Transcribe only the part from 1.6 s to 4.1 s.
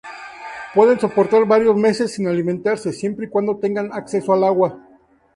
meses sin alimentarse, siempre y cuando tengan